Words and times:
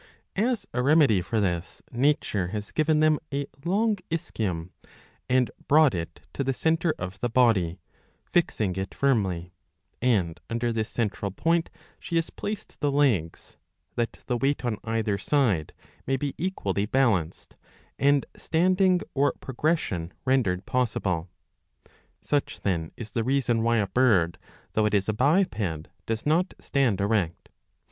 As 0.35 0.65
a 0.73 0.81
remedy 0.81 1.21
for 1.21 1.39
this 1.39 1.83
nature 1.91 2.47
has 2.47 2.71
given 2.71 3.01
them 3.01 3.19
a 3.31 3.45
long 3.63 3.97
ischium, 4.09 4.71
and 5.29 5.51
brought 5.67 5.93
it 5.93 6.21
to 6.33 6.43
the 6.43 6.55
centre 6.55 6.95
of 6.97 7.19
the 7.19 7.29
body, 7.29 7.77
fixing 8.25 8.75
it 8.77 8.95
firmly; 8.95 9.53
and 10.01 10.39
under 10.49 10.73
this 10.73 10.89
central 10.89 11.29
point 11.29 11.69
she 11.99 12.15
has 12.15 12.31
placed 12.31 12.79
the 12.79 12.91
legs, 12.91 13.57
that 13.95 14.13
the 14.25 14.37
weight 14.37 14.65
on 14.65 14.79
either 14.83 15.19
side 15.19 15.71
may 16.07 16.17
be 16.17 16.33
equally 16.35 16.87
balanced, 16.87 17.55
and 17.99 18.25
standing 18.35 19.01
or 19.13 19.33
progression 19.39 20.11
rendered 20.25 20.65
possible. 20.65 21.29
Such 22.21 22.61
then 22.61 22.91
is 22.97 23.11
the 23.11 23.23
reason 23.23 23.61
why 23.61 23.77
a 23.77 23.85
bird, 23.85 24.39
though 24.73 24.87
it 24.87 24.95
is 24.95 25.07
a 25.07 25.13
biped, 25.13 25.89
does 26.07 26.25
not 26.25 26.55
stand 26.59 26.99
erect. 26.99 27.49